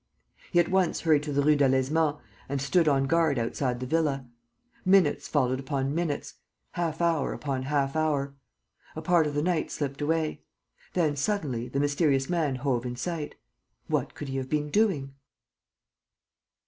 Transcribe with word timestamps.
He 0.51 0.59
at 0.59 0.71
once 0.71 1.01
hurried 1.01 1.21
to 1.21 1.31
the 1.31 1.43
Rue 1.43 1.55
Delaizement 1.55 2.17
and 2.49 2.59
stood 2.59 2.87
on 2.87 3.05
guard 3.05 3.37
outside 3.37 3.79
the 3.79 3.85
villa. 3.85 4.25
Minutes 4.83 5.27
followed 5.27 5.59
upon 5.59 5.93
minutes, 5.93 6.33
half 6.71 7.01
hour 7.01 7.33
upon 7.33 7.61
half 7.61 7.95
hour. 7.95 8.33
A 8.95 9.01
part 9.03 9.27
of 9.27 9.35
the 9.35 9.43
night 9.43 9.69
slipped 9.69 10.01
away. 10.01 10.41
Then, 10.95 11.15
suddenly, 11.15 11.67
the 11.69 11.79
mysterious 11.79 12.31
man 12.31 12.55
hove 12.55 12.83
in 12.83 12.95
sight. 12.95 13.35
What 13.89 14.15
could 14.15 14.29
he 14.29 14.37
have 14.37 14.49
been 14.49 14.71
doing? 14.71 15.13